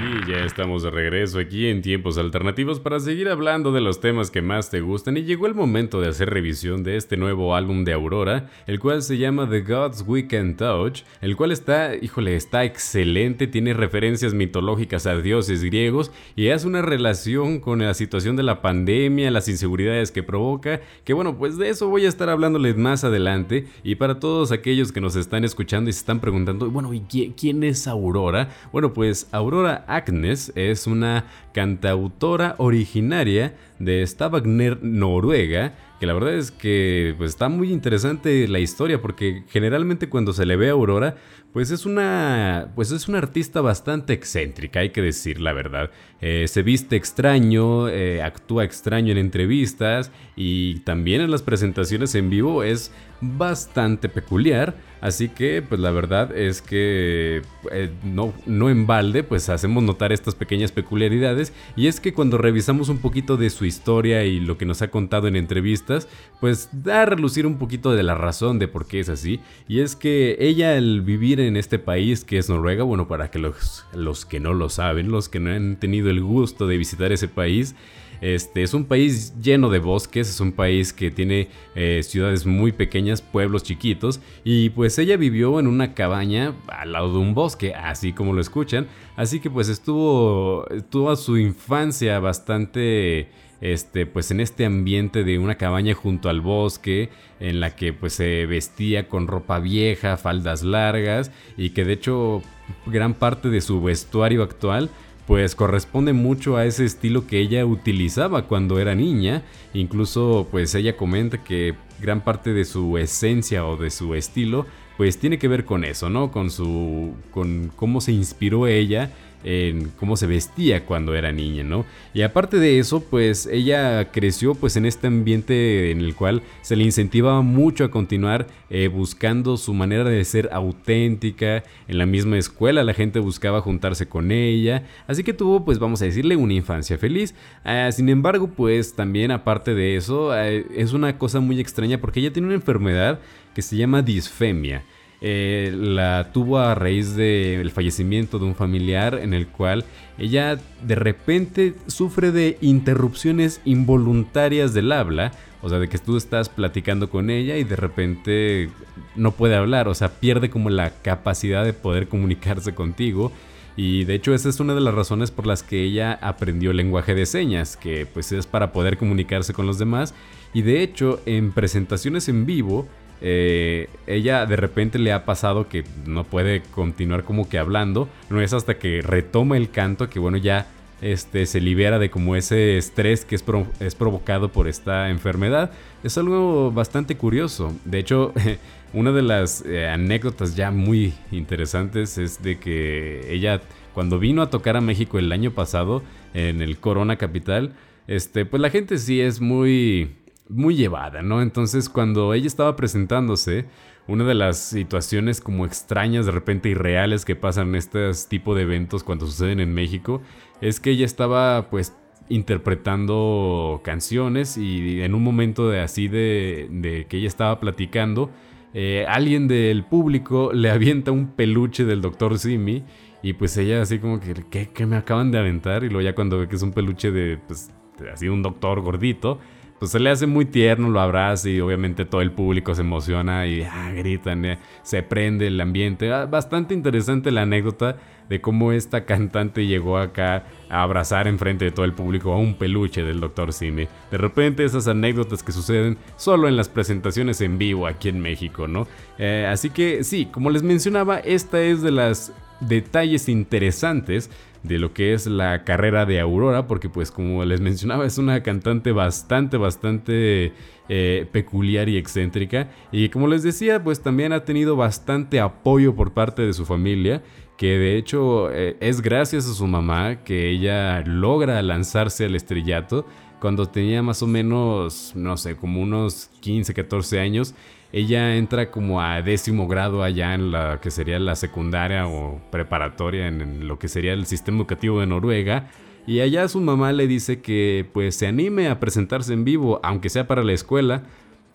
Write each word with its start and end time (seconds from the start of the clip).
Y 0.00 0.30
ya 0.30 0.44
estamos 0.44 0.84
de 0.84 0.90
regreso 0.90 1.40
aquí 1.40 1.66
en 1.66 1.82
tiempos 1.82 2.18
alternativos 2.18 2.78
para 2.78 3.00
seguir 3.00 3.28
hablando 3.28 3.72
de 3.72 3.80
los 3.80 4.00
temas 4.00 4.30
que 4.30 4.42
más 4.42 4.70
te 4.70 4.80
gustan 4.80 5.16
y 5.16 5.24
llegó 5.24 5.48
el 5.48 5.56
momento 5.56 6.00
de 6.00 6.08
hacer 6.08 6.30
revisión 6.30 6.84
de 6.84 6.96
este 6.96 7.16
nuevo 7.16 7.56
álbum 7.56 7.84
de 7.84 7.94
Aurora, 7.94 8.48
el 8.68 8.78
cual 8.78 9.02
se 9.02 9.18
llama 9.18 9.48
The 9.50 9.62
Gods 9.62 10.04
Weekend 10.06 10.56
Touch, 10.56 11.02
el 11.20 11.34
cual 11.36 11.50
está, 11.50 11.96
híjole, 11.96 12.36
está 12.36 12.64
excelente, 12.64 13.48
tiene 13.48 13.74
referencias 13.74 14.34
mitológicas 14.34 15.06
a 15.06 15.16
dioses 15.16 15.64
griegos 15.64 16.12
y 16.36 16.50
hace 16.50 16.68
una 16.68 16.82
relación 16.82 17.58
con 17.58 17.80
la 17.80 17.94
situación 17.94 18.36
de 18.36 18.44
la 18.44 18.62
pandemia, 18.62 19.32
las 19.32 19.48
inseguridades 19.48 20.12
que 20.12 20.22
provoca, 20.22 20.80
que 21.02 21.12
bueno, 21.12 21.36
pues 21.38 21.58
de 21.58 21.70
eso 21.70 21.88
voy 21.88 22.04
a 22.06 22.08
estar 22.08 22.28
hablándoles 22.28 22.76
más 22.76 23.02
adelante 23.02 23.66
y 23.82 23.96
para 23.96 24.20
todos 24.20 24.52
aquellos 24.52 24.92
que 24.92 25.00
nos 25.00 25.16
están 25.16 25.44
escuchando 25.44 25.90
y 25.90 25.92
se 25.92 26.00
están 26.00 26.20
preguntando, 26.20 26.70
bueno, 26.70 26.94
¿y 26.94 27.00
quién 27.00 27.64
es 27.64 27.88
Aurora? 27.88 28.50
Bueno, 28.70 28.92
pues 28.92 29.28
Aurora 29.32 29.86
Agnes 29.88 30.52
es 30.54 30.86
una 30.86 31.24
cantautora 31.52 32.54
originaria 32.58 33.54
de 33.78 34.06
Stavanger, 34.06 34.82
Noruega, 34.82 35.74
que 35.98 36.06
la 36.06 36.14
verdad 36.14 36.34
es 36.34 36.50
que 36.50 37.14
pues, 37.18 37.30
está 37.30 37.48
muy 37.48 37.72
interesante 37.72 38.46
la 38.48 38.58
historia 38.58 39.00
porque 39.00 39.44
generalmente 39.48 40.08
cuando 40.08 40.32
se 40.32 40.46
le 40.46 40.56
ve 40.56 40.68
a 40.68 40.72
Aurora 40.72 41.16
pues 41.58 41.72
es 41.72 41.86
una 41.86 42.68
pues 42.76 42.92
es 42.92 43.08
una 43.08 43.18
artista 43.18 43.60
bastante 43.60 44.12
excéntrica 44.12 44.78
hay 44.78 44.90
que 44.90 45.02
decir 45.02 45.40
la 45.40 45.52
verdad. 45.52 45.90
Eh, 46.20 46.46
se 46.46 46.62
viste 46.62 46.94
extraño 46.94 47.88
eh, 47.88 48.22
actúa 48.22 48.62
extraño 48.62 49.10
en 49.10 49.18
entrevistas 49.18 50.12
y 50.36 50.78
también 50.80 51.20
en 51.20 51.32
las 51.32 51.42
presentaciones 51.42 52.14
en 52.14 52.30
vivo 52.30 52.62
es 52.62 52.92
bastante 53.20 54.08
peculiar. 54.08 54.76
Así 55.00 55.28
que 55.28 55.62
pues 55.62 55.80
la 55.80 55.92
verdad 55.92 56.36
es 56.36 56.60
que 56.60 57.42
eh, 57.70 57.90
no 58.02 58.32
no 58.46 58.68
en 58.68 58.88
balde 58.88 59.22
pues 59.22 59.48
hacemos 59.48 59.84
notar 59.84 60.12
estas 60.12 60.34
pequeñas 60.34 60.72
peculiaridades. 60.72 61.52
Y 61.76 61.86
es 61.86 62.00
que 62.00 62.12
cuando 62.12 62.36
revisamos 62.36 62.88
un 62.88 62.98
poquito 62.98 63.36
de 63.36 63.50
su 63.50 63.64
historia 63.64 64.24
y 64.24 64.40
lo 64.40 64.58
que 64.58 64.66
nos 64.66 64.82
ha 64.82 64.88
contado 64.88 65.28
en 65.28 65.36
entrevistas, 65.36 66.08
pues 66.40 66.68
da 66.72 67.02
a 67.02 67.06
relucir 67.06 67.46
un 67.46 67.58
poquito 67.58 67.92
de 67.92 68.02
la 68.02 68.16
razón 68.16 68.58
de 68.58 68.66
por 68.66 68.86
qué 68.86 68.98
es 68.98 69.08
así. 69.08 69.40
Y 69.68 69.80
es 69.80 69.94
que 69.94 70.36
ella 70.40 70.76
al 70.76 71.02
vivir 71.02 71.38
en 71.38 71.47
este 71.56 71.78
país 71.78 72.24
que 72.24 72.38
es 72.38 72.48
Noruega, 72.48 72.82
bueno, 72.84 73.08
para 73.08 73.30
que 73.30 73.38
los, 73.38 73.86
los 73.92 74.26
que 74.26 74.40
no 74.40 74.54
lo 74.54 74.68
saben, 74.68 75.10
los 75.10 75.28
que 75.28 75.40
no 75.40 75.50
han 75.50 75.76
tenido 75.76 76.10
el 76.10 76.22
gusto 76.22 76.66
de 76.66 76.76
visitar 76.76 77.12
ese 77.12 77.28
país, 77.28 77.74
este 78.20 78.62
es 78.62 78.74
un 78.74 78.84
país 78.84 79.32
lleno 79.40 79.70
de 79.70 79.78
bosques, 79.78 80.28
es 80.28 80.40
un 80.40 80.52
país 80.52 80.92
que 80.92 81.10
tiene 81.10 81.48
eh, 81.74 82.00
ciudades 82.02 82.46
muy 82.46 82.72
pequeñas, 82.72 83.22
pueblos 83.22 83.62
chiquitos, 83.62 84.20
y 84.42 84.70
pues 84.70 84.98
ella 84.98 85.16
vivió 85.16 85.60
en 85.60 85.68
una 85.68 85.94
cabaña 85.94 86.54
al 86.66 86.92
lado 86.92 87.12
de 87.12 87.18
un 87.18 87.34
bosque, 87.34 87.74
así 87.74 88.12
como 88.12 88.32
lo 88.32 88.40
escuchan, 88.40 88.88
así 89.16 89.40
que 89.40 89.50
pues 89.50 89.68
estuvo 89.68 90.66
toda 90.90 91.14
su 91.16 91.38
infancia 91.38 92.18
bastante 92.18 93.28
este, 93.60 94.06
pues 94.06 94.30
en 94.30 94.40
este 94.40 94.64
ambiente 94.64 95.24
de 95.24 95.38
una 95.38 95.56
cabaña 95.56 95.94
junto 95.94 96.28
al 96.28 96.40
bosque, 96.40 97.10
en 97.40 97.60
la 97.60 97.74
que 97.74 97.92
pues 97.92 98.14
se 98.14 98.46
vestía 98.46 99.08
con 99.08 99.26
ropa 99.26 99.58
vieja, 99.58 100.16
faldas 100.16 100.62
largas, 100.62 101.30
y 101.56 101.70
que 101.70 101.84
de 101.84 101.94
hecho 101.94 102.42
gran 102.86 103.14
parte 103.14 103.48
de 103.48 103.60
su 103.60 103.82
vestuario 103.82 104.42
actual 104.42 104.90
pues 105.28 105.54
corresponde 105.54 106.14
mucho 106.14 106.56
a 106.56 106.64
ese 106.64 106.86
estilo 106.86 107.26
que 107.26 107.38
ella 107.38 107.66
utilizaba 107.66 108.46
cuando 108.46 108.78
era 108.78 108.94
niña. 108.94 109.42
Incluso 109.74 110.48
pues 110.50 110.74
ella 110.74 110.96
comenta 110.96 111.44
que 111.44 111.74
gran 112.00 112.22
parte 112.22 112.54
de 112.54 112.64
su 112.64 112.96
esencia 112.96 113.66
o 113.66 113.76
de 113.76 113.90
su 113.90 114.14
estilo 114.14 114.64
pues 114.96 115.18
tiene 115.18 115.38
que 115.38 115.46
ver 115.46 115.66
con 115.66 115.84
eso, 115.84 116.08
¿no? 116.08 116.32
Con 116.32 116.50
su 116.50 117.12
con 117.30 117.70
cómo 117.76 118.00
se 118.00 118.12
inspiró 118.12 118.66
ella 118.66 119.12
en 119.44 119.90
cómo 119.98 120.16
se 120.16 120.26
vestía 120.26 120.84
cuando 120.84 121.14
era 121.14 121.32
niña, 121.32 121.62
¿no? 121.62 121.84
Y 122.14 122.22
aparte 122.22 122.58
de 122.58 122.78
eso, 122.78 123.00
pues 123.00 123.46
ella 123.46 124.10
creció 124.10 124.54
pues 124.54 124.76
en 124.76 124.86
este 124.86 125.06
ambiente 125.06 125.90
en 125.90 126.00
el 126.00 126.14
cual 126.14 126.42
se 126.62 126.76
le 126.76 126.84
incentivaba 126.84 127.42
mucho 127.42 127.84
a 127.84 127.90
continuar 127.90 128.46
eh, 128.70 128.88
buscando 128.88 129.56
su 129.56 129.74
manera 129.74 130.04
de 130.04 130.24
ser 130.24 130.48
auténtica. 130.52 131.62
En 131.86 131.98
la 131.98 132.06
misma 132.06 132.38
escuela 132.38 132.84
la 132.84 132.94
gente 132.94 133.20
buscaba 133.20 133.60
juntarse 133.60 134.06
con 134.08 134.30
ella, 134.30 134.84
así 135.06 135.22
que 135.22 135.32
tuvo 135.32 135.64
pues 135.64 135.78
vamos 135.78 136.02
a 136.02 136.06
decirle 136.06 136.36
una 136.36 136.54
infancia 136.54 136.98
feliz. 136.98 137.34
Ah, 137.64 137.90
sin 137.92 138.08
embargo, 138.08 138.48
pues 138.48 138.94
también 138.94 139.30
aparte 139.30 139.74
de 139.74 139.96
eso, 139.96 140.36
eh, 140.36 140.66
es 140.74 140.92
una 140.92 141.18
cosa 141.18 141.40
muy 141.40 141.60
extraña 141.60 141.98
porque 141.98 142.20
ella 142.20 142.32
tiene 142.32 142.48
una 142.48 142.56
enfermedad 142.56 143.20
que 143.54 143.62
se 143.62 143.76
llama 143.76 144.02
disfemia. 144.02 144.84
Eh, 145.20 145.74
la 145.74 146.30
tuvo 146.32 146.60
a 146.60 146.76
raíz 146.76 147.16
del 147.16 147.72
fallecimiento 147.72 148.38
de 148.38 148.44
un 148.44 148.54
familiar 148.54 149.18
en 149.20 149.34
el 149.34 149.48
cual 149.48 149.84
ella 150.16 150.60
de 150.82 150.94
repente 150.94 151.74
sufre 151.88 152.30
de 152.30 152.56
interrupciones 152.60 153.60
involuntarias 153.64 154.74
del 154.74 154.92
habla, 154.92 155.32
o 155.60 155.68
sea, 155.68 155.80
de 155.80 155.88
que 155.88 155.98
tú 155.98 156.16
estás 156.16 156.48
platicando 156.48 157.10
con 157.10 157.30
ella 157.30 157.56
y 157.56 157.64
de 157.64 157.74
repente 157.74 158.70
no 159.16 159.32
puede 159.32 159.56
hablar, 159.56 159.88
o 159.88 159.94
sea, 159.94 160.20
pierde 160.20 160.50
como 160.50 160.70
la 160.70 160.90
capacidad 161.02 161.64
de 161.64 161.72
poder 161.72 162.06
comunicarse 162.06 162.74
contigo. 162.74 163.32
Y 163.76 164.04
de 164.04 164.14
hecho 164.14 164.34
esa 164.34 164.48
es 164.48 164.58
una 164.58 164.74
de 164.74 164.80
las 164.80 164.94
razones 164.94 165.30
por 165.30 165.46
las 165.46 165.62
que 165.62 165.84
ella 165.84 166.18
aprendió 166.20 166.72
lenguaje 166.72 167.14
de 167.14 167.26
señas, 167.26 167.76
que 167.76 168.06
pues 168.06 168.32
es 168.32 168.46
para 168.46 168.72
poder 168.72 168.98
comunicarse 168.98 169.52
con 169.52 169.66
los 169.66 169.78
demás. 169.78 170.14
Y 170.52 170.62
de 170.62 170.82
hecho 170.82 171.20
en 171.26 171.52
presentaciones 171.52 172.28
en 172.28 172.44
vivo, 172.46 172.88
eh, 173.20 173.88
ella 174.06 174.46
de 174.46 174.56
repente 174.56 174.98
le 174.98 175.12
ha 175.12 175.24
pasado 175.24 175.68
que 175.68 175.84
no 176.06 176.24
puede 176.24 176.62
continuar 176.62 177.24
como 177.24 177.48
que 177.48 177.58
hablando. 177.58 178.08
No 178.30 178.40
es 178.40 178.52
hasta 178.52 178.78
que 178.78 179.02
retoma 179.02 179.56
el 179.56 179.70
canto 179.70 180.08
que 180.08 180.18
bueno 180.18 180.36
ya 180.36 180.66
este, 181.00 181.46
se 181.46 181.60
libera 181.60 181.98
de 181.98 182.10
como 182.10 182.34
ese 182.36 182.76
estrés 182.76 183.24
que 183.24 183.36
es, 183.36 183.44
es 183.80 183.94
provocado 183.94 184.50
por 184.50 184.68
esta 184.68 185.10
enfermedad. 185.10 185.70
Es 186.02 186.18
algo 186.18 186.72
bastante 186.72 187.16
curioso. 187.16 187.72
De 187.84 187.98
hecho, 187.98 188.32
una 188.92 189.12
de 189.12 189.22
las 189.22 189.64
eh, 189.64 189.88
anécdotas 189.88 190.56
ya 190.56 190.70
muy 190.70 191.14
interesantes 191.30 192.18
es 192.18 192.42
de 192.42 192.58
que 192.58 193.32
ella 193.32 193.60
cuando 193.94 194.18
vino 194.18 194.42
a 194.42 194.50
tocar 194.50 194.76
a 194.76 194.80
México 194.80 195.18
el 195.18 195.32
año 195.32 195.50
pasado 195.52 196.02
en 196.34 196.62
el 196.62 196.78
Corona 196.78 197.16
Capital, 197.16 197.72
este, 198.06 198.44
pues 198.44 198.60
la 198.60 198.70
gente 198.70 198.96
sí 198.98 199.20
es 199.20 199.40
muy 199.40 200.16
muy 200.48 200.74
llevada, 200.74 201.22
¿no? 201.22 201.42
Entonces 201.42 201.88
cuando 201.88 202.34
ella 202.34 202.46
estaba 202.46 202.76
presentándose, 202.76 203.66
una 204.06 204.24
de 204.24 204.34
las 204.34 204.58
situaciones 204.58 205.40
como 205.40 205.66
extrañas, 205.66 206.26
de 206.26 206.32
repente 206.32 206.70
irreales 206.70 207.24
que 207.24 207.36
pasan 207.36 207.68
en 207.68 207.74
este 207.76 208.10
tipo 208.28 208.54
de 208.54 208.62
eventos 208.62 209.04
cuando 209.04 209.26
suceden 209.26 209.60
en 209.60 209.74
México, 209.74 210.22
es 210.60 210.80
que 210.80 210.90
ella 210.90 211.04
estaba 211.04 211.68
pues 211.68 211.94
interpretando 212.30 213.80
canciones 213.84 214.56
y 214.56 215.02
en 215.02 215.14
un 215.14 215.22
momento 215.22 215.68
de 215.68 215.80
así 215.80 216.08
de, 216.08 217.06
que 217.08 217.18
ella 217.18 217.28
estaba 217.28 217.60
platicando, 217.60 218.30
eh, 218.74 219.06
alguien 219.08 219.48
del 219.48 219.84
público 219.84 220.52
le 220.52 220.70
avienta 220.70 221.10
un 221.10 221.28
peluche 221.28 221.84
del 221.84 222.00
Dr. 222.00 222.38
Simi 222.38 222.84
y 223.22 223.34
pues 223.34 223.56
ella 223.56 223.82
así 223.82 223.98
como 223.98 224.20
que, 224.20 224.34
¿qué, 224.50 224.70
¿qué, 224.72 224.86
me 224.86 224.96
acaban 224.96 225.30
de 225.30 225.38
aventar? 225.38 225.84
Y 225.84 225.88
luego 225.88 226.02
ya 226.02 226.14
cuando 226.14 226.38
ve 226.38 226.48
que 226.48 226.56
es 226.56 226.62
un 226.62 226.72
peluche 226.72 227.10
de, 227.10 227.38
pues, 227.46 227.70
así 228.12 228.28
un 228.28 228.42
doctor 228.42 228.80
gordito, 228.80 229.38
pues 229.78 229.92
se 229.92 230.00
le 230.00 230.10
hace 230.10 230.26
muy 230.26 230.44
tierno, 230.44 230.90
lo 230.90 231.00
abraza 231.00 231.48
y 231.48 231.60
obviamente 231.60 232.04
todo 232.04 232.20
el 232.20 232.32
público 232.32 232.74
se 232.74 232.82
emociona 232.82 233.46
y 233.46 233.62
ah, 233.62 233.92
gritan, 233.94 234.44
eh, 234.44 234.58
se 234.82 235.02
prende 235.02 235.46
el 235.46 235.60
ambiente. 235.60 236.12
Ah, 236.12 236.26
bastante 236.26 236.74
interesante 236.74 237.30
la 237.30 237.42
anécdota 237.42 237.96
de 238.28 238.40
cómo 238.40 238.72
esta 238.72 239.04
cantante 239.04 239.66
llegó 239.66 239.98
acá 239.98 240.44
a 240.68 240.82
abrazar 240.82 241.28
enfrente 241.28 241.64
de 241.64 241.70
todo 241.70 241.84
el 241.84 241.94
público 241.94 242.32
a 242.32 242.38
un 242.38 242.54
peluche 242.54 243.02
del 243.02 243.20
Dr. 243.20 243.52
Simi. 243.52 243.88
De 244.10 244.18
repente 244.18 244.64
esas 244.64 244.86
anécdotas 244.88 245.42
que 245.42 245.52
suceden 245.52 245.96
solo 246.16 246.48
en 246.48 246.56
las 246.56 246.68
presentaciones 246.68 247.40
en 247.40 247.58
vivo 247.58 247.86
aquí 247.86 248.08
en 248.08 248.20
México, 248.20 248.68
¿no? 248.68 248.86
Eh, 249.18 249.46
así 249.50 249.70
que 249.70 250.04
sí, 250.04 250.26
como 250.26 250.50
les 250.50 250.62
mencionaba, 250.62 251.18
esta 251.18 251.60
es 251.62 251.82
de 251.82 251.90
las 251.90 252.32
detalles 252.60 253.28
interesantes 253.28 254.30
de 254.62 254.78
lo 254.78 254.92
que 254.92 255.14
es 255.14 255.26
la 255.26 255.64
carrera 255.64 256.06
de 256.06 256.20
Aurora, 256.20 256.66
porque 256.66 256.88
pues 256.88 257.10
como 257.10 257.44
les 257.44 257.60
mencionaba 257.60 258.06
es 258.06 258.18
una 258.18 258.42
cantante 258.42 258.92
bastante, 258.92 259.56
bastante 259.56 260.52
eh, 260.88 261.26
peculiar 261.32 261.88
y 261.88 261.96
excéntrica. 261.96 262.70
Y 262.92 263.08
como 263.08 263.28
les 263.28 263.42
decía, 263.42 263.82
pues 263.82 264.02
también 264.02 264.32
ha 264.32 264.44
tenido 264.44 264.76
bastante 264.76 265.40
apoyo 265.40 265.94
por 265.94 266.12
parte 266.12 266.42
de 266.42 266.52
su 266.52 266.64
familia, 266.64 267.22
que 267.56 267.78
de 267.78 267.96
hecho 267.96 268.50
eh, 268.52 268.76
es 268.80 269.00
gracias 269.00 269.48
a 269.48 269.54
su 269.54 269.66
mamá 269.66 270.22
que 270.24 270.50
ella 270.50 271.02
logra 271.02 271.60
lanzarse 271.62 272.24
al 272.24 272.34
estrellato 272.34 273.06
cuando 273.40 273.66
tenía 273.66 274.02
más 274.02 274.22
o 274.22 274.26
menos, 274.26 275.12
no 275.14 275.36
sé, 275.36 275.56
como 275.56 275.80
unos 275.80 276.30
15, 276.40 276.74
14 276.74 277.20
años 277.20 277.54
ella 277.92 278.36
entra 278.36 278.70
como 278.70 279.00
a 279.00 279.22
décimo 279.22 279.66
grado 279.66 280.02
allá 280.02 280.34
en 280.34 280.52
la 280.52 280.78
que 280.80 280.90
sería 280.90 281.18
la 281.18 281.36
secundaria 281.36 282.06
o 282.06 282.40
preparatoria 282.50 283.28
en, 283.28 283.66
lo 283.66 283.78
que 283.78 283.88
sería 283.88 284.12
el 284.12 284.26
sistema 284.26 284.58
educativo 284.58 285.00
de 285.00 285.06
Noruega. 285.06 285.70
Y 286.06 286.20
allá 286.20 286.48
su 286.48 286.60
mamá 286.60 286.92
le 286.92 287.06
dice 287.06 287.40
que 287.40 287.88
pues 287.92 288.16
se 288.16 288.26
anime 288.26 288.68
a 288.68 288.80
presentarse 288.80 289.32
en 289.32 289.44
vivo, 289.44 289.80
aunque 289.82 290.10
sea 290.10 290.26
para 290.26 290.42
la 290.42 290.52
escuela. 290.52 291.02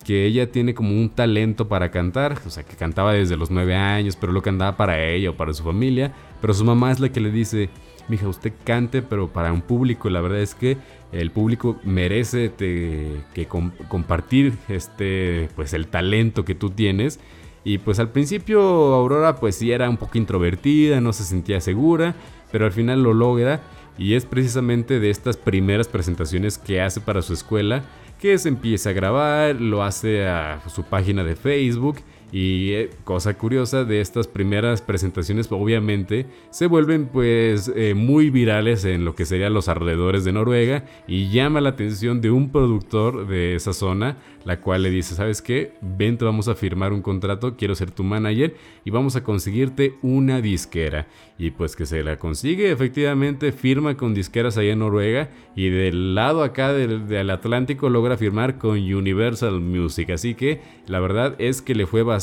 que 0.03 0.25
ella 0.25 0.51
tiene 0.51 0.74
como 0.74 0.91
un 0.91 1.09
talento 1.09 1.69
para 1.69 1.89
cantar, 1.89 2.38
o 2.45 2.50
sea, 2.50 2.63
que 2.63 2.75
cantaba 2.75 3.13
desde 3.13 3.38
los 3.38 3.51
nueve 3.51 3.75
años, 3.75 4.18
pero 4.18 4.33
lo 4.33 4.41
cantaba 4.41 4.75
para 4.75 5.01
ella 5.01 5.29
o 5.29 5.38
para 5.38 5.53
su 5.53 5.63
familia, 5.63 6.13
pero 6.41 6.53
su 6.53 6.65
mamá 6.65 6.91
es 6.91 7.00
la 7.00 7.09
que 7.09 7.21
le 7.21 7.31
dice, 7.31 7.69
mija, 8.07 8.27
usted 8.27 8.53
cante, 8.63 9.01
pero 9.01 9.31
para 9.31 9.53
un 9.53 9.61
público, 9.61 10.09
la 10.09 10.21
verdad 10.21 10.39
es 10.39 10.55
que 10.55 10.77
el 11.11 11.31
público 11.31 11.79
merece 11.83 12.53
que 12.57 13.47
compartir 13.88 14.53
este, 14.69 15.50
pues 15.55 15.73
el 15.73 15.88
talento 15.88 16.45
que 16.45 16.55
tú 16.55 16.69
tienes. 16.69 17.19
Y 17.63 17.77
pues 17.77 18.00
al 18.00 18.09
principio 18.09 18.61
Aurora 18.61 19.38
pues 19.38 19.55
sí 19.55 19.71
era 19.71 19.89
un 19.89 19.97
poco 19.97 20.17
introvertida, 20.17 21.00
no 21.00 21.13
se 21.13 21.23
sentía 21.23 21.61
segura, 21.61 22.15
pero 22.51 22.65
al 22.65 22.71
final 22.73 23.03
lo 23.03 23.13
logra 23.13 23.61
y 23.97 24.15
es 24.15 24.25
precisamente 24.25 25.00
de 25.00 25.09
estas 25.09 25.38
primeras 25.38 25.88
presentaciones 25.88 26.57
que 26.57 26.81
hace 26.81 27.00
para 27.00 27.21
su 27.21 27.33
escuela 27.33 27.83
que 28.19 28.38
se 28.38 28.50
empieza 28.50 28.89
a 28.89 28.94
grabar, 28.94 29.55
lo 29.55 29.83
hace 29.83 30.27
a 30.27 30.61
su 30.67 30.83
página 30.83 31.23
de 31.23 31.35
Facebook 31.35 31.97
y 32.33 32.71
eh, 32.71 32.89
cosa 33.03 33.38
curiosa 33.38 33.85
de 33.85 34.01
estas 34.01 34.27
primeras 34.27 34.81
presentaciones, 34.81 35.51
obviamente, 35.51 36.25
se 36.50 36.65
vuelven 36.65 37.06
pues 37.06 37.71
eh, 37.75 37.94
muy 37.94 38.31
virales 38.31 38.85
en 38.85 39.06
lo 39.06 39.13
que 39.13 39.25
serían 39.25 39.53
los 39.53 39.69
alrededores 39.69 40.24
de 40.24 40.31
Noruega 40.31 40.83
y 41.07 41.30
llama 41.30 41.62
la 41.62 41.69
atención 41.69 42.21
de 42.21 42.31
un 42.31 42.51
productor 42.51 43.27
de 43.27 43.53
esa 43.53 43.71
zona, 43.71 44.18
la 44.45 44.62
cual 44.62 44.81
le 44.81 44.89
dice, 44.89 45.13
¿sabes 45.13 45.44
qué? 45.44 45.74
Vente, 45.81 46.25
vamos 46.25 46.47
a 46.47 46.56
firmar 46.56 46.91
un 46.91 47.03
contrato, 47.03 47.56
quiero 47.56 47.75
ser 47.75 47.91
tu 47.91 48.03
manager 48.03 48.56
y 48.83 48.89
vamos 48.89 49.15
a 49.15 49.24
conseguirte 49.24 49.94
una 50.01 50.41
disquera. 50.41 51.06
Y 51.38 51.51
pues 51.51 51.75
que 51.75 51.86
se 51.86 52.03
la 52.03 52.18
consigue, 52.18 52.71
efectivamente 52.71 53.51
firma 53.51 53.95
con 53.95 54.13
disqueras 54.13 54.57
allá 54.57 54.71
en 54.71 54.79
Noruega 54.79 55.29
y 55.56 55.69
del 55.69 56.15
lado 56.15 56.44
acá 56.44 56.74
del 56.74 57.29
Atlántico 57.29 57.89
logra 57.89 58.18
firmar 58.18 58.57
con 58.57 58.77
Universal 58.77 59.59
Music. 59.59 60.09
Así 60.12 60.36
que 60.36 60.62
la 60.88 61.00
verdad 61.00 61.36
es 61.38 61.62
que 61.62 61.75
le 61.75 61.86
fue 61.86 62.01
bastante 62.01 62.23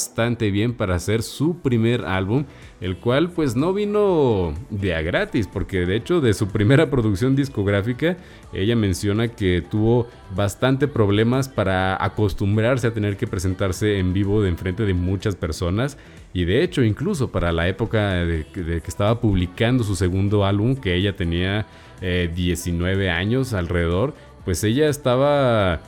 bien 0.50 0.74
para 0.74 0.94
hacer 0.94 1.22
su 1.22 1.58
primer 1.58 2.04
álbum, 2.04 2.44
el 2.80 2.96
cual 2.96 3.30
pues 3.30 3.56
no 3.56 3.72
vino 3.72 4.54
de 4.70 4.94
a 4.94 5.02
gratis, 5.02 5.46
porque 5.46 5.86
de 5.86 5.96
hecho 5.96 6.20
de 6.20 6.32
su 6.34 6.48
primera 6.48 6.90
producción 6.90 7.36
discográfica 7.36 8.16
ella 8.52 8.76
menciona 8.76 9.28
que 9.28 9.62
tuvo 9.62 10.06
bastante 10.34 10.88
problemas 10.88 11.48
para 11.48 12.02
acostumbrarse 12.02 12.86
a 12.86 12.94
tener 12.94 13.16
que 13.16 13.26
presentarse 13.26 13.98
en 13.98 14.12
vivo 14.12 14.42
de 14.42 14.48
enfrente 14.48 14.84
de 14.84 14.94
muchas 14.94 15.36
personas 15.36 15.98
y 16.32 16.44
de 16.44 16.62
hecho 16.62 16.82
incluso 16.82 17.30
para 17.30 17.52
la 17.52 17.68
época 17.68 18.24
de, 18.24 18.46
que 18.52 18.82
estaba 18.86 19.20
publicando 19.20 19.84
su 19.84 19.96
segundo 19.96 20.44
álbum, 20.44 20.76
que 20.76 20.94
ella 20.94 21.16
tenía 21.16 21.66
19 22.00 23.04
eh, 23.04 23.10
años 23.10 23.52
alrededor, 23.52 24.14
pues 24.44 24.64
ella 24.64 24.88
estaba 24.88 25.80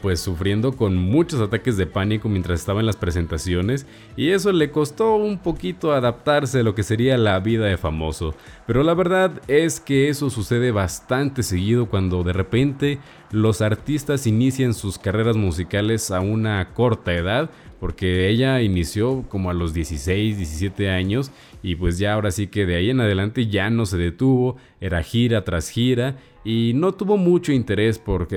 pues 0.00 0.20
sufriendo 0.20 0.76
con 0.76 0.96
muchos 0.96 1.40
ataques 1.40 1.76
de 1.76 1.86
pánico 1.86 2.28
mientras 2.28 2.60
estaba 2.60 2.80
en 2.80 2.86
las 2.86 2.96
presentaciones 2.96 3.86
y 4.16 4.30
eso 4.30 4.52
le 4.52 4.70
costó 4.70 5.16
un 5.16 5.38
poquito 5.38 5.92
adaptarse 5.92 6.60
a 6.60 6.62
lo 6.62 6.74
que 6.74 6.82
sería 6.82 7.18
la 7.18 7.38
vida 7.40 7.66
de 7.66 7.76
famoso. 7.76 8.34
Pero 8.66 8.82
la 8.82 8.94
verdad 8.94 9.42
es 9.46 9.80
que 9.80 10.08
eso 10.08 10.30
sucede 10.30 10.70
bastante 10.70 11.42
seguido 11.42 11.86
cuando 11.86 12.22
de 12.22 12.32
repente 12.32 12.98
los 13.30 13.60
artistas 13.60 14.26
inician 14.26 14.74
sus 14.74 14.98
carreras 14.98 15.36
musicales 15.36 16.10
a 16.10 16.20
una 16.20 16.72
corta 16.72 17.12
edad 17.12 17.50
porque 17.84 18.30
ella 18.30 18.62
inició 18.62 19.26
como 19.28 19.50
a 19.50 19.52
los 19.52 19.74
16, 19.74 20.38
17 20.38 20.88
años 20.88 21.30
y 21.62 21.76
pues 21.76 21.98
ya 21.98 22.14
ahora 22.14 22.30
sí 22.30 22.46
que 22.46 22.64
de 22.64 22.76
ahí 22.76 22.88
en 22.88 22.98
adelante 23.00 23.46
ya 23.46 23.68
no 23.68 23.84
se 23.84 23.98
detuvo, 23.98 24.56
era 24.80 25.02
gira 25.02 25.44
tras 25.44 25.68
gira 25.68 26.16
y 26.46 26.72
no 26.74 26.92
tuvo 26.92 27.18
mucho 27.18 27.52
interés 27.52 27.98
por 27.98 28.28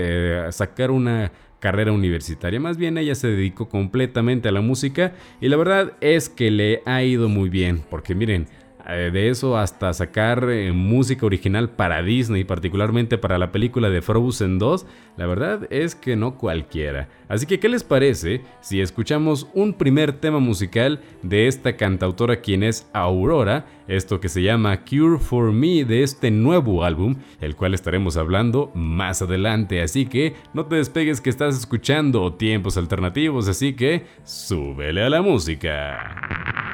sacar 0.51 0.91
una 0.91 1.31
carrera 1.61 1.93
universitaria, 1.93 2.59
más 2.59 2.75
bien 2.75 2.97
ella 2.97 3.15
se 3.15 3.29
dedicó 3.29 3.69
completamente 3.69 4.49
a 4.49 4.51
la 4.51 4.59
música 4.59 5.13
y 5.39 5.47
la 5.47 5.55
verdad 5.55 5.93
es 6.01 6.27
que 6.27 6.51
le 6.51 6.81
ha 6.85 7.01
ido 7.03 7.29
muy 7.29 7.47
bien, 7.47 7.81
porque 7.89 8.15
miren, 8.15 8.43
eh, 8.43 8.56
de 8.93 9.29
eso 9.29 9.57
hasta 9.57 9.91
sacar 9.93 10.49
eh, 10.49 10.71
música 10.71 11.25
original 11.25 11.69
para 11.69 12.01
Disney, 12.03 12.43
particularmente 12.43 13.17
para 13.17 13.37
la 13.37 13.51
película 13.51 13.89
de 13.89 14.01
Frozen 14.01 14.59
2, 14.59 14.85
la 15.17 15.25
verdad 15.25 15.67
es 15.69 15.95
que 15.95 16.15
no 16.15 16.37
cualquiera. 16.37 17.09
Así 17.27 17.45
que, 17.45 17.59
¿qué 17.59 17.67
les 17.67 17.83
parece 17.83 18.41
si 18.61 18.79
escuchamos 18.79 19.47
un 19.53 19.73
primer 19.73 20.13
tema 20.13 20.39
musical 20.39 21.01
de 21.21 21.47
esta 21.47 21.75
cantautora 21.75 22.39
quien 22.39 22.63
es 22.63 22.89
Aurora, 22.93 23.65
esto 23.87 24.19
que 24.19 24.29
se 24.29 24.41
llama 24.41 24.85
Cure 24.85 25.19
for 25.19 25.51
Me 25.51 25.83
de 25.83 26.03
este 26.03 26.31
nuevo 26.31 26.83
álbum, 26.83 27.15
el 27.41 27.55
cual 27.55 27.73
estaremos 27.73 28.15
hablando 28.15 28.71
más 28.73 29.21
adelante. 29.21 29.81
Así 29.81 30.05
que 30.05 30.35
no 30.53 30.65
te 30.65 30.75
despegues 30.75 31.19
que 31.19 31.29
estás 31.29 31.57
escuchando 31.57 32.33
tiempos 32.33 32.77
alternativos, 32.77 33.47
así 33.47 33.73
que 33.73 34.05
súbele 34.23 35.03
a 35.03 35.09
la 35.09 35.21
música. 35.21 36.66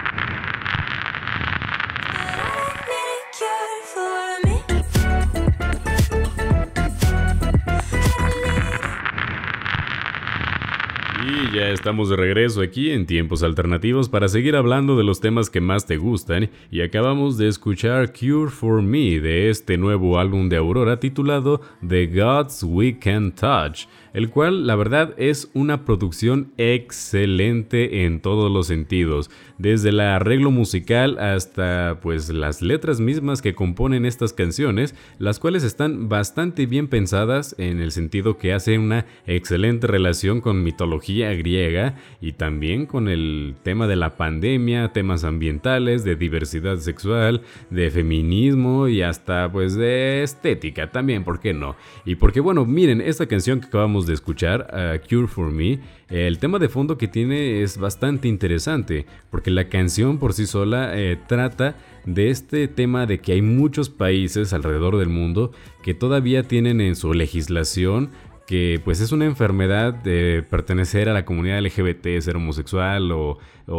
Ya 11.54 11.70
estamos 11.70 12.10
de 12.10 12.16
regreso 12.16 12.62
aquí 12.62 12.90
en 12.90 13.06
Tiempos 13.06 13.44
Alternativos 13.44 14.10
para 14.10 14.28
seguir 14.28 14.56
hablando 14.56 14.98
de 14.98 15.04
los 15.04 15.20
temas 15.20 15.52
que 15.52 15.62
más 15.62 15.86
te 15.86 15.98
gustan 15.98 16.50
y 16.72 16.82
acabamos 16.82 17.38
de 17.38 17.48
escuchar 17.48 18.12
Cure 18.12 18.50
for 18.50 18.82
Me 18.82 19.20
de 19.20 19.52
este 19.52 19.78
nuevo 19.78 20.18
álbum 20.18 20.50
de 20.50 20.58
Aurora 20.58 21.00
titulado 21.00 21.62
The 21.88 22.08
Gods 22.08 22.64
We 22.64 22.98
Can 22.98 23.34
Touch 23.34 23.86
el 24.14 24.30
cual 24.30 24.68
la 24.68 24.76
verdad 24.76 25.14
es 25.18 25.50
una 25.54 25.86
producción 25.86 26.54
excelente 26.58 28.06
en 28.06 28.22
todos 28.22 28.52
los 28.52 28.68
sentidos, 28.68 29.30
desde 29.58 29.90
el 29.90 30.00
arreglo 30.00 30.52
musical 30.52 31.18
hasta 31.20 32.00
pues 32.02 32.30
las 32.30 32.62
letras 32.62 33.00
mismas 33.00 33.42
que 33.42 33.56
componen 33.56 34.06
estas 34.06 34.34
canciones, 34.34 34.96
las 35.20 35.40
cuales 35.40 35.64
están 35.64 36.10
bastante 36.10 36.66
bien 36.66 36.88
pensadas 36.88 37.56
en 37.58 37.82
el 37.82 37.92
sentido 37.92 38.38
que 38.38 38.54
hace 38.54 38.78
una 38.78 39.06
excelente 39.26 39.88
relación 39.88 40.42
con 40.42 40.64
mitología 40.64 41.34
griega 41.34 41.96
y 42.22 42.34
también 42.34 42.86
con 42.86 43.08
el 43.08 43.56
tema 43.64 43.88
de 43.88 43.96
la 43.96 44.16
pandemia, 44.16 44.94
temas 44.94 45.24
ambientales, 45.24 46.04
de 46.04 46.16
diversidad 46.16 46.78
sexual, 46.78 47.42
de 47.70 47.90
feminismo 47.90 48.88
y 48.88 49.02
hasta 49.02 49.52
pues 49.52 49.76
de 49.76 50.24
estética 50.24 50.92
también, 50.92 51.24
¿por 51.24 51.40
qué 51.40 51.54
no? 51.54 51.76
Y 52.06 52.16
porque 52.16 52.40
bueno, 52.40 52.66
miren, 52.66 53.02
esta 53.02 53.26
canción 53.26 53.60
que 53.60 53.68
acabamos 53.68 54.03
de 54.06 54.14
escuchar, 54.14 54.74
a 54.76 55.00
Cure 55.00 55.28
for 55.28 55.52
Me, 55.52 55.80
el 56.10 56.38
tema 56.40 56.60
de 56.60 56.70
fondo 56.70 56.98
que 56.98 57.08
tiene 57.08 57.64
es 57.64 57.78
bastante 57.78 58.28
interesante, 58.28 59.06
porque 59.32 59.52
la 59.52 59.70
canción 59.70 60.20
por 60.20 60.34
sí 60.34 60.46
sola 60.46 60.92
eh, 60.98 61.18
trata 61.28 61.76
de 62.06 62.30
este 62.30 62.68
tema 62.68 63.06
de 63.06 63.20
que 63.20 63.34
hay 63.34 63.42
muchos 63.42 63.90
países 63.90 64.54
alrededor 64.54 64.98
del 64.98 65.10
mundo 65.10 65.52
que 65.82 65.94
todavía 65.94 66.44
tienen 66.44 66.82
en 66.82 66.96
su 66.96 67.14
legislación 67.14 68.12
que 68.48 68.82
pues 68.84 69.00
es 69.00 69.12
una 69.12 69.26
enfermedad 69.26 69.94
de 69.94 70.44
pertenecer 70.50 71.08
a 71.08 71.14
la 71.14 71.26
comunidad 71.26 71.62
LGBT, 71.62 72.20
ser 72.20 72.36
homosexual 72.36 73.12
o, 73.12 73.38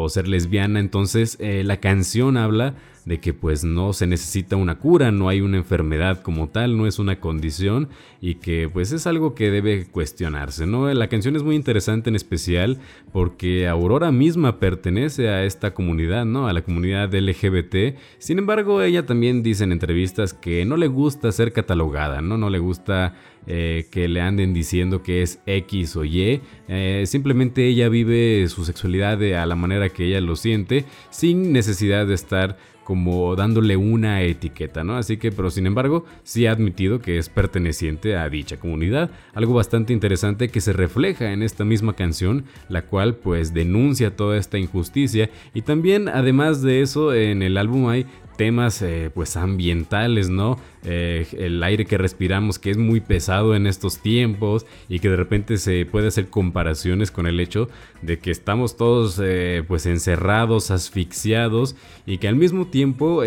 ser 0.09 0.27
lesbiana. 0.27 0.81
Entonces 0.81 1.37
eh, 1.39 1.63
la 1.65 1.81
canción 1.81 2.37
habla 2.37 2.75
de 3.05 3.21
que 3.21 3.35
pues 3.35 3.65
no 3.65 3.93
se 3.93 4.07
necesita 4.07 4.57
una 4.57 4.79
cura, 4.79 5.13
no 5.13 5.29
hay 5.29 5.41
una 5.41 5.59
enfermedad 5.59 6.23
como 6.23 6.49
tal, 6.49 6.77
no 6.77 6.87
es 6.87 6.99
una 6.99 7.21
condición 7.21 7.89
y 8.21 8.37
que 8.37 8.69
pues 8.73 8.93
es 8.93 9.07
algo 9.07 9.35
que 9.35 9.51
debe 9.51 9.87
cuestionarse, 9.87 10.67
¿no? 10.67 10.93
La 10.93 11.09
canción 11.09 11.37
es 11.37 11.43
muy 11.43 11.57
interesante 11.57 12.09
en 12.09 12.17
especial 12.17 12.79
porque 13.13 13.69
Aurora 13.69 14.11
misma 14.11 14.59
pertenece 14.59 15.29
a 15.29 15.45
esta 15.45 15.75
comunidad, 15.75 16.25
¿no? 16.25 16.49
A 16.49 16.53
la 16.53 16.63
comunidad 16.63 17.13
LGBT. 17.15 17.97
Sin 18.19 18.39
embargo, 18.39 18.83
ella 18.83 19.05
también 19.05 19.43
dice 19.43 19.65
en 19.65 19.73
entrevistas 19.73 20.33
que 20.33 20.65
no 20.65 20.77
le 20.77 20.87
gusta 20.87 21.31
ser 21.33 21.53
catalogada, 21.53 22.23
¿no? 22.23 22.39
No 22.39 22.49
le 22.49 22.59
gusta 22.59 23.15
eh, 23.47 23.89
que 23.91 24.09
le 24.09 24.23
anden 24.23 24.55
diciendo 24.55 25.03
que 25.03 25.21
es 25.21 25.41
X 25.45 25.97
o 25.97 26.05
Y. 26.05 26.41
Eh, 26.69 27.05
simplemente 27.07 27.67
ella 27.67 27.91
vive 27.91 28.49
su 28.49 28.65
sexualidad 28.65 29.23
a 29.23 29.45
la 29.45 29.55
manera 29.55 29.91
que 29.91 30.07
ella 30.07 30.23
lo 30.23 30.35
siente, 30.35 30.87
sin 31.11 31.53
necesidad 31.53 32.07
de 32.07 32.15
estar 32.15 32.57
como 32.85 33.35
dándole 33.35 33.77
una 33.77 34.23
etiqueta, 34.23 34.85
¿no? 34.85 34.97
Así 34.97 35.17
que, 35.17 35.33
pero 35.33 35.51
sin 35.51 35.67
embargo, 35.67 36.05
sí 36.23 36.47
ha 36.47 36.53
admitido 36.53 37.01
que 37.01 37.19
es 37.19 37.29
perteneciente 37.29 38.17
a 38.17 38.29
dicha 38.29 38.59
comunidad, 38.59 39.11
algo 39.33 39.55
bastante 39.55 39.93
interesante 39.93 40.49
que 40.49 40.61
se 40.61 40.73
refleja 40.73 41.33
en 41.33 41.43
esta 41.43 41.65
misma 41.65 41.95
canción, 41.95 42.45
la 42.69 42.83
cual 42.83 43.17
pues 43.17 43.55
denuncia 43.55 44.17
toda 44.17 44.37
esta 44.37 44.59
injusticia 44.59 45.31
y 45.55 45.63
también 45.63 46.09
además 46.09 46.63
de 46.63 46.83
eso 46.83 47.15
en 47.15 47.43
el 47.43 47.57
álbum 47.57 47.89
hay 47.89 48.07
temas 48.37 48.83
eh, 48.83 49.11
pues 49.15 49.37
ambientales, 49.37 50.31
¿no? 50.31 50.59
Eh, 50.85 51.27
el 51.39 51.63
aire 51.63 51.87
que 51.87 51.97
respiramos 51.97 52.59
que 52.59 52.71
es 52.71 52.77
muy 52.77 53.01
pesado 53.01 53.55
en 53.55 53.67
estos 53.67 53.99
tiempos 53.99 54.67
y 54.89 54.99
que 54.99 55.09
de 55.09 55.17
repente 55.17 55.57
se 55.57 55.87
puede 55.87 56.09
hacer 56.09 56.29
comparaciones 56.29 57.11
con 57.11 57.27
el 57.27 57.41
hecho 57.41 57.69
de 58.03 58.19
que 58.19 58.31
estamos 58.31 58.77
todos 58.77 59.21
eh, 59.23 59.65
pues 59.67 59.87
encerrados, 59.87 60.71
asfixiados 60.71 61.77
y 62.07 62.19
que 62.19 62.29
al 62.29 62.37
mismo 62.37 62.67
tiempo 62.67 63.23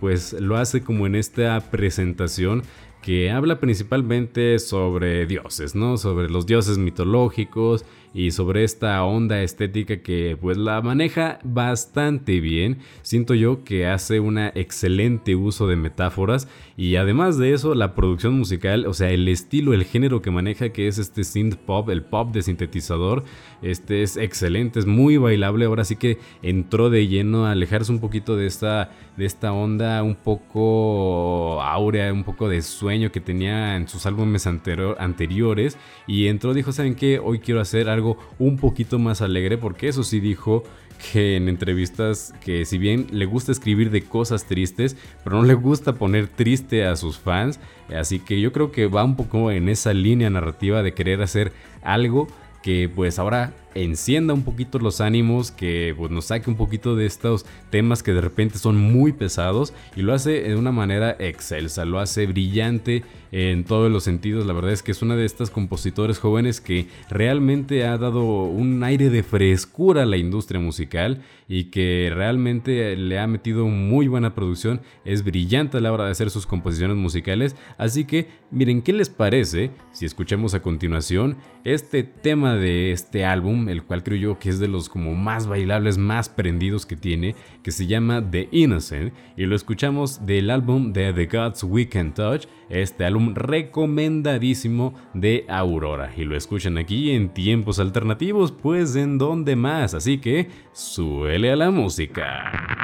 pues 0.00 0.32
lo 0.34 0.56
hace 0.56 0.82
como 0.82 1.06
en 1.06 1.14
esta 1.14 1.60
presentación 1.70 2.62
que 3.02 3.30
habla 3.30 3.58
principalmente 3.58 4.58
sobre 4.60 5.26
dioses, 5.26 5.74
¿no? 5.74 5.98
Sobre 5.98 6.30
los 6.30 6.46
dioses 6.46 6.78
mitológicos 6.78 7.84
y 8.14 8.30
sobre 8.30 8.62
esta 8.62 9.02
onda 9.04 9.42
estética 9.42 10.02
que 10.02 10.36
pues 10.40 10.56
la 10.56 10.80
maneja 10.82 11.38
bastante 11.42 12.40
bien. 12.40 12.78
Siento 13.02 13.34
yo 13.34 13.64
que 13.64 13.86
hace 13.86 14.20
un 14.20 14.38
excelente 14.38 15.34
uso 15.34 15.66
de 15.66 15.76
metáforas 15.76 16.46
y 16.76 16.96
además 16.96 17.38
de 17.38 17.54
eso 17.54 17.74
la 17.74 17.94
producción 17.94 18.34
musical, 18.34 18.86
o 18.86 18.94
sea, 18.94 19.10
el 19.10 19.26
estilo, 19.28 19.72
el 19.72 19.84
género 19.84 20.22
que 20.22 20.30
maneja 20.30 20.70
que 20.70 20.86
es 20.88 20.98
este 20.98 21.24
synth 21.24 21.56
pop, 21.56 21.88
el 21.90 22.02
pop 22.02 22.32
de 22.32 22.42
sintetizador, 22.42 23.24
este 23.62 24.02
es 24.02 24.16
excelente, 24.16 24.78
es 24.78 24.86
muy 24.86 25.16
bailable, 25.16 25.64
ahora 25.64 25.84
sí 25.84 25.96
que 25.96 26.18
entró 26.42 26.90
de 26.90 27.08
lleno 27.08 27.46
a 27.46 27.52
alejarse 27.52 27.90
un 27.90 28.00
poquito 28.00 28.36
de 28.36 28.46
esta 28.46 28.90
de 29.16 29.26
esta 29.26 29.52
onda 29.52 30.02
un 30.02 30.14
poco 30.14 31.60
áurea, 31.62 32.12
un 32.12 32.24
poco 32.24 32.48
de 32.48 32.62
sueño 32.62 32.91
que 33.12 33.20
tenía 33.20 33.76
en 33.76 33.88
sus 33.88 34.06
álbumes 34.06 34.46
anteriores 34.46 35.78
y 36.06 36.26
entró, 36.26 36.52
dijo, 36.52 36.72
¿saben 36.72 36.94
qué? 36.94 37.18
Hoy 37.18 37.38
quiero 37.38 37.60
hacer 37.60 37.88
algo 37.88 38.18
un 38.38 38.58
poquito 38.58 38.98
más 38.98 39.22
alegre 39.22 39.56
porque 39.56 39.88
eso 39.88 40.04
sí 40.04 40.20
dijo 40.20 40.62
que 41.10 41.36
en 41.36 41.48
entrevistas 41.48 42.34
que 42.44 42.64
si 42.64 42.78
bien 42.78 43.06
le 43.10 43.24
gusta 43.24 43.50
escribir 43.50 43.90
de 43.90 44.02
cosas 44.02 44.44
tristes, 44.44 44.96
pero 45.24 45.36
no 45.36 45.42
le 45.42 45.54
gusta 45.54 45.94
poner 45.94 46.28
triste 46.28 46.84
a 46.84 46.96
sus 46.96 47.18
fans, 47.18 47.58
así 47.96 48.20
que 48.20 48.40
yo 48.40 48.52
creo 48.52 48.70
que 48.70 48.86
va 48.86 49.02
un 49.04 49.16
poco 49.16 49.50
en 49.50 49.68
esa 49.68 49.94
línea 49.94 50.30
narrativa 50.30 50.82
de 50.82 50.94
querer 50.94 51.22
hacer 51.22 51.52
algo 51.82 52.28
que 52.62 52.88
pues 52.94 53.18
ahora 53.18 53.52
encienda 53.74 54.34
un 54.34 54.42
poquito 54.42 54.78
los 54.78 55.00
ánimos, 55.00 55.50
que 55.50 55.94
pues, 55.96 56.10
nos 56.10 56.26
saque 56.26 56.50
un 56.50 56.56
poquito 56.56 56.96
de 56.96 57.06
estos 57.06 57.46
temas 57.70 58.02
que 58.02 58.12
de 58.12 58.20
repente 58.20 58.58
son 58.58 58.76
muy 58.76 59.12
pesados 59.12 59.72
y 59.96 60.02
lo 60.02 60.14
hace 60.14 60.42
de 60.42 60.56
una 60.56 60.72
manera 60.72 61.16
excelsa, 61.18 61.84
lo 61.84 61.98
hace 61.98 62.26
brillante 62.26 63.02
en 63.32 63.64
todos 63.64 63.90
los 63.90 64.04
sentidos. 64.04 64.46
La 64.46 64.52
verdad 64.52 64.72
es 64.72 64.82
que 64.82 64.92
es 64.92 65.02
una 65.02 65.16
de 65.16 65.24
estas 65.24 65.50
compositores 65.50 66.18
jóvenes 66.18 66.60
que 66.60 66.86
realmente 67.10 67.86
ha 67.86 67.98
dado 67.98 68.22
un 68.44 68.82
aire 68.84 69.10
de 69.10 69.22
frescura 69.22 70.02
a 70.02 70.06
la 70.06 70.18
industria 70.18 70.60
musical 70.60 71.22
y 71.48 71.64
que 71.64 72.10
realmente 72.14 72.96
le 72.96 73.18
ha 73.18 73.26
metido 73.26 73.66
muy 73.66 74.06
buena 74.08 74.34
producción. 74.34 74.80
Es 75.04 75.24
brillante 75.24 75.78
a 75.78 75.80
la 75.80 75.92
hora 75.92 76.04
de 76.04 76.12
hacer 76.12 76.30
sus 76.30 76.46
composiciones 76.46 76.96
musicales. 76.96 77.56
Así 77.78 78.04
que 78.04 78.28
miren, 78.50 78.82
¿qué 78.82 78.92
les 78.92 79.08
parece 79.08 79.70
si 79.92 80.04
escuchamos 80.04 80.54
a 80.54 80.62
continuación 80.62 81.36
este 81.64 82.02
tema 82.02 82.54
de 82.56 82.92
este 82.92 83.24
el 83.68 83.82
cual 83.82 84.02
creo 84.02 84.18
yo 84.18 84.38
que 84.38 84.48
es 84.48 84.58
de 84.58 84.68
los 84.68 84.88
como 84.88 85.14
más 85.14 85.46
bailables, 85.46 85.98
más 85.98 86.28
prendidos 86.28 86.86
que 86.86 86.96
tiene, 86.96 87.34
que 87.62 87.70
se 87.70 87.86
llama 87.86 88.22
The 88.30 88.48
Innocent, 88.52 89.12
y 89.36 89.46
lo 89.46 89.56
escuchamos 89.56 90.24
del 90.26 90.50
álbum 90.50 90.92
de 90.92 91.12
The 91.12 91.26
Gods 91.26 91.64
We 91.64 91.88
Can 91.88 92.14
Touch, 92.14 92.46
este 92.68 93.04
álbum 93.04 93.34
recomendadísimo 93.34 94.94
de 95.14 95.44
Aurora, 95.48 96.12
y 96.16 96.24
lo 96.24 96.36
escuchan 96.36 96.78
aquí 96.78 97.10
en 97.10 97.28
tiempos 97.28 97.78
alternativos, 97.78 98.52
pues 98.52 98.96
en 98.96 99.18
donde 99.18 99.56
más, 99.56 99.94
así 99.94 100.18
que 100.18 100.48
suele 100.72 101.52
a 101.52 101.56
la 101.56 101.70
música. 101.70 102.81